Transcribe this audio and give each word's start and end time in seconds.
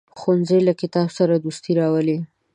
ښوونځی 0.19 0.59
له 0.67 0.73
کتاب 0.81 1.07
سره 1.17 1.33
دوستي 1.43 1.71
راولي 1.79 2.17